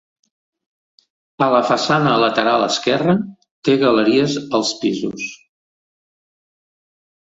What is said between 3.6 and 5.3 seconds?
té galeries als pisos.